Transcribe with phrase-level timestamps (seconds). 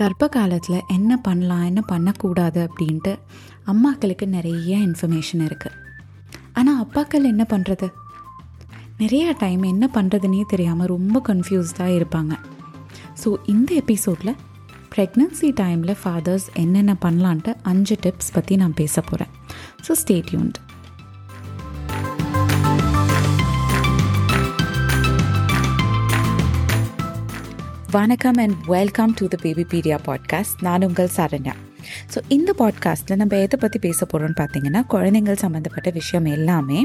[0.00, 3.18] கர்ப்ப காலத்தில் என்ன பண்ணலாம் என்ன பண்ணக்கூடாது அப்படின்ட்டு
[3.66, 5.76] அம்மாக்களுக்கு நிறைய இன்ஃபர்மேஷன் இருக்குது
[6.52, 7.88] ஆனால் அப்பாக்கள் என்ன பண்ணுறது
[8.98, 12.32] நிறையா டைம் என்ன பண்ணுறதுனே தெரியாமல் ரொம்ப கன்ஃபியூஸ்டாக இருப்பாங்க.
[13.24, 14.36] ஸோ இந்த எபிசோடில்
[14.96, 19.32] ப்ரெக்னன்சி டைமில் ஃபாதர்ஸ் என்னென்ன பண்ணலான்ட்டு அஞ்சு டிப்ஸ் பற்றி நான் பேச போகிறேன்
[19.88, 20.58] ஸோ ஸ்டேட்யூன்ட்
[27.94, 31.54] வணக்கம் and welcome to the babypedia podcast நான் உங்கள் சரண்யா.
[32.14, 36.82] ஸோ இந்த பாட்காஸ்ட்டில் நம்ம எதை பற்றி பேச போகிறோம்னு பார்த்தீங்கன்னா குழந்தைங்கள் சம்மந்தப்பட்ட விஷயம் எல்லாமே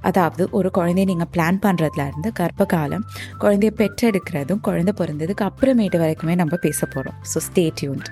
[0.00, 3.04] அதாவது ஒரு குழந்தைய நீங்கள் பிளான் பண்ணுறதுல இருந்து கர்ப்ப காலம்
[3.40, 8.10] குழந்தைய பெற்றெடுக்கிறதும் குழந்தை பிறந்ததுக்கு அப்புறமேட்டு வரைக்குமே நம்ம பேச போகிறோம் ஸோ ஸ்டே டியூன்ட்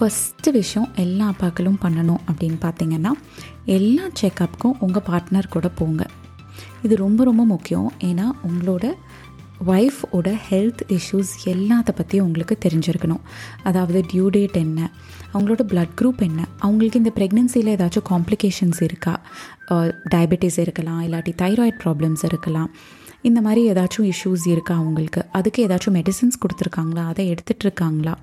[0.00, 3.10] ஃபஸ்ட்டு விஷயம் எல்லா அப்பாக்களும் பண்ணணும் அப்படின்னு பார்த்தீங்கன்னா
[3.64, 6.02] எல்லா செக்கப்புக்கும் உங்கள் பார்ட்னர் கூட போங்க.
[6.82, 7.92] இது ரொம்ப ரொம்ப முக்கியம்.
[8.08, 8.84] ஏன்னா உங்களோட
[9.72, 13.22] ஒய்ஃபோட ஹெல்த் இஷ்யூஸ் எல்லாத்த பற்றியும் உங்களுக்கு தெரிஞ்சிருக்கணும்.
[13.62, 14.90] அதாவது டியூ டேட் என்ன
[15.34, 19.14] அவங்களோட பிளட் குரூப் என்ன அவங்களுக்கு இந்த ப்ரெக்னென்சியில் ஏதாச்சும் காம்ப்ளிகேஷன்ஸ் இருக்கா?
[20.14, 22.70] டயபெட்டிஸ் இருக்கலாம் இல்லாட்டி தைராய்டு ப்ராப்ளம்ஸ் இருக்கலாம்.
[23.28, 25.22] இந்த மாதிரி ஏதாச்சும் இஷ்யூஸ் இருக்கா அவங்களுக்கு?
[25.38, 27.02] அதுக்கு ஏதாச்சும் மெடிசின்ஸ் கொடுத்துருக்காங்களா?
[27.12, 28.14] அதை எடுத்துகிட்டு இருக்காங்களா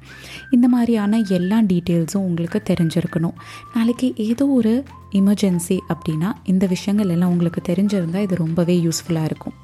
[0.55, 3.35] இந்த மாதிரியான எல்லா டீட்டெயில்ஸும் உங்களுக்கு தெரிஞ்சிருக்கணும்.
[3.75, 4.73] நாளைக்கு ஏதோ ஒரு
[5.21, 9.57] எமர்ஜென்சி அப்படின்னா இந்த விஷயங்கள் எல்லாம் உங்களுக்கு தெரிஞ்சிருந்தால் இது ரொம்பவே யூஸ்ஃபுல்லாக இருக்கும்.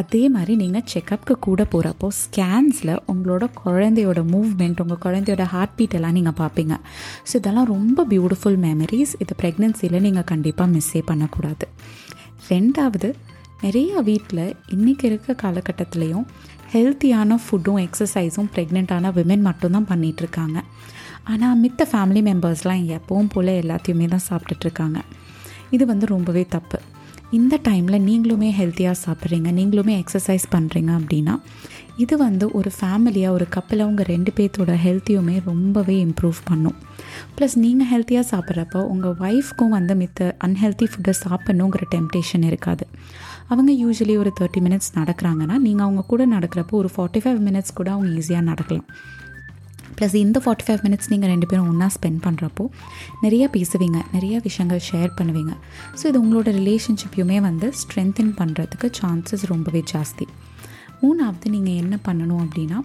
[0.00, 6.16] அதே மாதிரி நீங்கள் செக்கப்புக்கு கூட போகிறப்போ ஸ்கேன்ஸில் உங்களோட குழந்தையோட மூவ்மெண்ட் உங்கள் குழந்தையோட ஹார்ட் பீட் எல்லாம்
[6.18, 6.74] நீங்கள் பார்ப்பீங்க.
[7.28, 11.66] ஸோ இதெல்லாம் ரொம்ப பியூட்டிஃபுல் மெமரிஸ் இது ப்ரெக்னென்சியில் நீங்கள் கண்டிப்பாக மிஸ்ஸே பண்ணக்கூடாது.
[12.52, 13.10] ரெண்டாவது
[13.64, 14.44] நிறைய வீட்டில்
[14.74, 16.26] இன்றைக்கி இருக்க காலகட்டத்துலேயும்
[16.74, 20.58] ஹெல்த்தியான ஃபுட்டும் எக்ஸசைஸும் ப்ரெக்னெண்ட்டான விமென் மட்டும்தான் பண்ணிகிட்ருக்காங்க
[21.24, 25.00] ஆனால் மித்த ஃபேமிலி மெம்பர்ஸ்லாம் எப்பவும் போல் எல்லாத்தையுமே தான் சாப்பிட்டுட்ருக்காங்க
[25.70, 26.78] இது வந்து ரொம்பவே தப்பு.
[27.38, 31.34] இந்த டைமில் நீங்களுமே ஹெல்த்தியாக சாப்பிட்றீங்க நீங்களுமே எக்ஸசைஸ் பண்ணுறீங்க அப்படின்னா
[32.04, 36.76] இது வந்து ஒரு ஃபேமிலியாக ஒரு கப்பில் அவங்க ரெண்டு பேர்த்தோட ஹெல்த்தியுமே ரொம்பவே இம்ப்ரூவ் பண்ணும்.
[37.36, 42.86] ப்ளஸ் நீங்கள் ஹெல்த்தியாக சாப்பிட்றப்போ உங்கள் ஒய்ஃப்க்கும் வந்து மித்த அன்ஹெல்த்தி ஃபுட்டை சாப்பிட்ணுங்கிற டெம்டேஷன் இருக்காது.
[43.52, 47.88] அவங்க யூஸ்வலி ஒரு தேர்ட்டி மினிட்ஸ் நடக்கிறாங்கன்னா நீங்கள் அவங்க கூட நடக்கிறப்போ ஒரு ஃபார்ட்டி ஃபைவ் மினிட்ஸ் கூட
[47.94, 48.86] அவங்க ஈஸியாக நடக்கலாம்.
[49.96, 52.64] ப்ளஸ் இந்த ஃபார்ட்டி ஃபைவ் மினிட்ஸ் நீங்கள் ரெண்டு பேரும் ஒன்றா ஸ்பெண்ட் பண்ணுறப்போ
[53.24, 55.54] நிறையா பேசுவீங்க நிறையா விஷயங்கள் ஷேர் பண்ணுவீங்க.
[55.98, 60.26] ஸோ இது உங்களோட ரிலேஷன்ஷிப்பையுமே வந்து ஸ்ட்ரென்தன் பண்ணுறதுக்கு சான்சஸ் ரொம்பவே ஜாஸ்தி.
[61.02, 62.78] மூணாவது நீங்கள் என்ன பண்ணணும் அப்படின்னா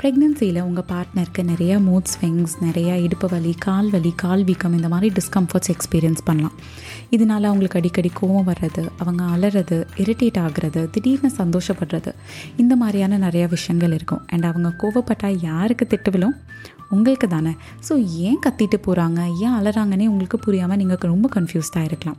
[0.00, 5.08] ப்ரெக்னென்சியில் உங்கள் பார்ட்னருக்கு நிறையா மூட் ஸ்விங்ஸ் நிறையா இடுப்பு வலி கால் வலி கால் வீக்கம் இந்த மாதிரி
[5.18, 6.56] டிஸ்கம்ஃபர்ட்ஸ் எக்ஸ்பீரியன்ஸ் பண்ணலாம்.
[7.10, 12.12] இதனால் அவங்களுக்கு அடிக்கடி கோவம் வர்றது அவங்க அலறது இரிட்டேட் ஆகுறது திடீர்னு சந்தோஷப்படுறது
[12.56, 14.24] இந்த மாதிரியான நிறையா விஷயங்கள் இருக்கும்.
[14.26, 16.36] அண்ட் அவங்க கோவப்பட்டால் யாருக்கு திட்டு விழும்?
[16.90, 17.56] உங்களுக்கு தானே?
[17.88, 22.16] ஸோ ஏன் கத்திட்டு போகிறாங்க ஏன் அலறாங்கன்னே உங்களுக்கு புரியாமல் நீங்கள் ரொம்ப கன்ஃபியூஸ்டாக இருக்கலாம்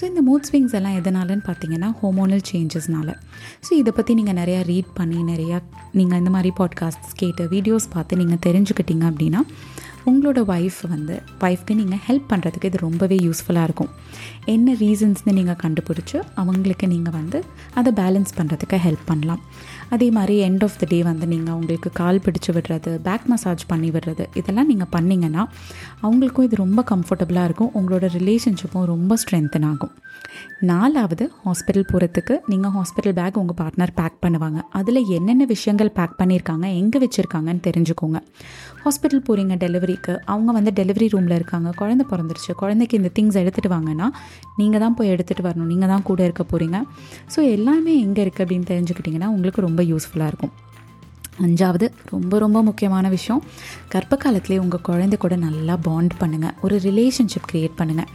[0.00, 3.10] ஸோ இந்த மூட் ஸ்விங்ஸ் எல்லாம் எதனாலன்னு பார்த்தீங்கன்னா ஹோமோனல் சேஞ்சஸ்னால
[3.68, 8.16] ஸோ இதை பற்றி நீங்கள் நிறையா ரீட் பண்ணி நிறையா நீங்கள் இந்த மாதிரி பாட்காஸ்ட்ஸ் கேட்டு வீடியோஸ் பார்த்து
[8.16, 9.42] நீங்கள் தெரிஞ்சுக்கிட்டீங்க அப்படின்னா
[10.10, 13.88] உங்களோட ஒய்ஃப் வந்து ஒய்ஃப்க்கு நீங்கள் ஹெல்ப் பண்ணுறதுக்கு இது ரொம்பவே யூஸ்ஃபுல்லாக இருக்கும்.
[14.44, 17.44] என்ன ரீசன்ஸ்னு நீங்கள் கண்டுபிடிச்சி அவங்களுக்கு நீங்கள் வந்து
[17.74, 19.42] அதை பேலன்ஸ் பண்ணுறதுக்கு ஹெல்ப் பண்ணலாம்.
[19.94, 23.90] அதே மாதிரி எண்ட் ஆஃப் த டே வந்து நீங்கள் அவங்களுக்கு கால் பிடிச்சி விடுறது பேக் மசாஜ் பண்ணி
[23.96, 25.42] விடுறது இதெல்லாம் நீங்கள் பண்ணிங்கன்னா
[26.04, 27.72] அவங்களுக்கும் இது ரொம்ப கம்ஃபர்டபுளாக இருக்கும்.
[27.78, 29.94] உங்களோட ரிலேஷன்ஷிப்பும் ரொம்ப ஸ்ட்ரென்தன் ஆகும்.
[30.70, 34.60] நாலாவது ஹாஸ்பிட்டல் போகிறதுக்கு நீங்கள் ஹாஸ்பிட்டல் பேக் உங்கள் பார்ட்னர் பேக் பண்ணுவாங்க.
[34.78, 38.18] அதில் என்னென்ன விஷயங்கள் பேக் பண்ணியிருக்காங்க எங்கே வச்சுருக்காங்கன்னு தெரிஞ்சுக்கோங்க.
[38.84, 44.06] ஹாஸ்பிட்டல் போகிறீங்க டெலிவரிக்கு அவங்க வந்து டெலிவரி ரூமில் இருக்காங்க குழந்தை பிறந்துருச்சு குழந்தைக்கு இந்த திங்ஸ் எடுத்துகிட்டு வாங்கன்னா
[44.58, 46.80] நீங்கள் தான் போய் எடுத்துகிட்டு வரணும் நீங்கள் தான் கூட இருக்க போகிறீங்க
[47.34, 50.54] ஸோ எல்லாமே எங்கே இருக்குது அப்படின்னு தெரிஞ்சுக்கிட்டிங்கன்னா உங்களுக்கு ரொம்ப ரொம்ப யூஸ்ஃபுல்லாக இருக்கும்.
[51.46, 53.42] அஞ்சாவது ரொம்ப ரொம்ப முக்கியமான விஷயம்.
[53.92, 58.10] கர்ப்ப காலத்திலே உங்கள் குழந்தை கூட நல்லா பாண்ட் பண்ணுங்கள் ஒரு ரிலேஷன்ஷிப் க்ரியேட் பண்ணுங்கள்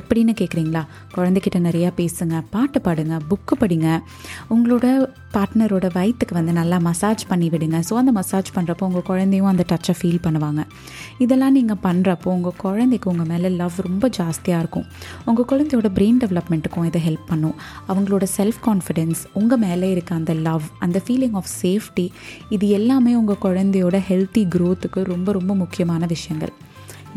[0.00, 0.82] எப்படின்னு கேட்குறீங்களா
[1.16, 3.88] குழந்தைகிட்ட நிறையா பேசுங்க பாட்டு பாடுங்க புக்கு படிங்க.
[4.54, 4.86] உங்களோட
[5.34, 7.78] பார்ட்னரோட வயிற்றுக்கு வந்து நல்லா மசாஜ் பண்ணி விடுங்க.
[7.88, 10.62] ஸோ அந்த மசாஜ் பண்ணுறப்போ உங்கள் குழந்தையும் அந்த டச்சை ஃபீல் பண்ணுவாங்க.
[11.18, 14.86] இதெல்லாம் நீங்கள் பண்ணுறப்போ உங்கள் குழந்தைக்கு உங்கள் மேலே லவ் ரொம்ப ஜாஸ்தியாக இருக்கும்.
[15.24, 17.56] உங்கள் குழந்தையோட பிரெயின் டெவலப்மெண்ட்டுக்கும் இதை ஹெல்ப் பண்ணும்.
[17.88, 22.12] அவங்களோட செல்ஃப் கான்ஃபிடென்ஸ் உங்கள் மேலே இருக்க அந்த லவ் அந்த ஃபீலிங் ஆஃப் சேஃப்டி
[22.62, 26.52] இது எல்லாமே உங்கள் குழந்தையோட ஹெல்த்தி க்ரோத்துக்கு ரொம்ப ரொம்ப முக்கியமான விஷயங்கள்.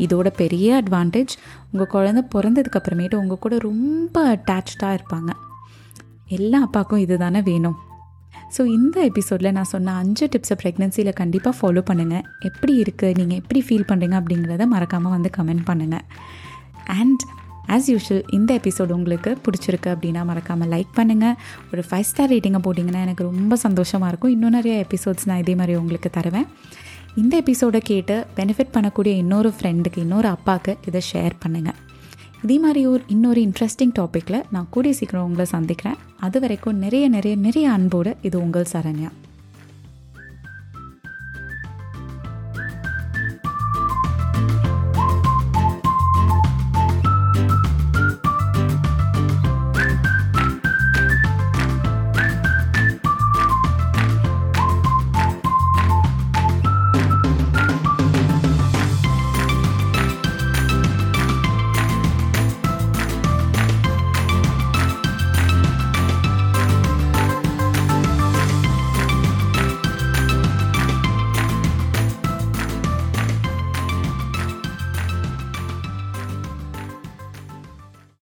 [0.04, 1.34] இதோட பெரிய அட்வான்டேஜ்
[1.72, 5.30] உங்கள் குழந்த பிறந்ததுக்கப்புறமேட்டு உங்கள் கூட ரொம்ப அட்டாச்சாக இருப்பாங்க.
[6.36, 7.76] எல்லா அப்பாவுக்கும் இது தானே வேணும்.
[8.56, 13.62] ஸோ இந்த எபிசோடில் நான் சொன்ன அஞ்சு டிப்ஸை ப்ரெக்னென்சியில் கண்டிப்பாக ஃபாலோ பண்ணுங்கள் எப்படி இருக்குது நீங்கள் எப்படி
[13.68, 16.04] ஃபீல் பண்ணுறீங்க அப்படிங்கிறத மறக்காமல் வந்து கமெண்ட் பண்ணுங்கள்
[16.98, 17.24] அண்ட்
[17.74, 21.36] ஆஸ் யூஷுவல் இந்த எபிசோடு உங்களுக்கு பிடிச்சிருக்கு அப்படின்னா மறக்காமல் லைக் பண்ணுங்கள்
[21.72, 24.30] ஒரு ஃபைவ் ஸ்டார் ரேட்டிங்கை போட்டிங்கன்னா எனக்கு ரொம்ப சந்தோஷமாக இருக்கும்.
[24.30, 26.46] இன்னும் நிறைய எபிசோட்ஸ் நான் இதே மாதிரி உங்களுக்கு தருவேன்.
[27.16, 31.78] இந்த எபிசோடை கேட்டு பெனிஃபிட் பண்ணக்கூடிய இன்னொரு ஃப்ரெண்டுக்கு இன்னொரு அப்பாவுக்கு இதை ஷேர் பண்ணுங்கள்
[32.44, 35.96] இதே மாதிரி ஒரு இன்னொரு இன்ட்ரெஸ்டிங் டாப்பிக்கில் நான் கூடிய சீக்கிரம் உங்களை சந்திக்கிறேன்.
[36.20, 39.10] அது வரைக்கும் நிறைய நிறைய நிறைய அன்போடு இது உங்கள் சரண்யா.